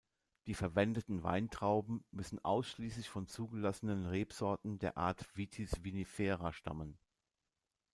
[0.47, 6.97] Die verwendeten Weintrauben müssen ausschließlich von zugelassenen Rebsorten der Art Vitis vinifera stammen.